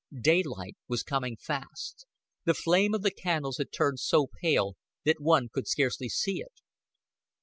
Daylight 0.23 0.77
was 0.87 1.03
coming 1.03 1.37
fast; 1.37 2.07
the 2.45 2.55
flame 2.55 2.95
of 2.95 3.03
the 3.03 3.11
candles 3.11 3.57
had 3.59 3.71
turned 3.71 3.99
so 3.99 4.25
pale 4.41 4.75
that 5.05 5.21
one 5.21 5.47
could 5.53 5.67
scarcely 5.67 6.09
see 6.09 6.39
it. 6.41 6.61